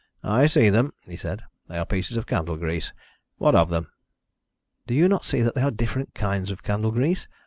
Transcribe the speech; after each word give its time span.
"I 0.23 0.47
see 0.47 0.71
them," 0.71 0.93
he 1.05 1.15
said. 1.15 1.43
"They 1.67 1.77
are 1.77 1.85
pieces 1.85 2.17
of 2.17 2.25
candle 2.25 2.57
grease. 2.57 2.91
What 3.37 3.53
of 3.53 3.69
them?" 3.69 3.91
"Do 4.87 4.95
you 4.95 5.07
not 5.07 5.25
see 5.25 5.41
that 5.41 5.53
they 5.53 5.61
are 5.61 5.69
different 5.69 6.15
kinds 6.15 6.49
of 6.49 6.63
candle 6.63 6.91
grease? 6.91 7.27